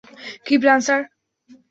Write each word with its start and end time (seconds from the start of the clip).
কি 0.45 0.55
plan, 0.61 0.79
sir? 0.87 1.01